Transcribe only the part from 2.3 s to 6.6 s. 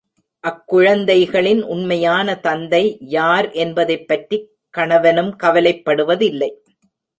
தந்தை, யார் என்பதைப் பற்றிக் கணவனும் கவலைப்படுவதில்லை.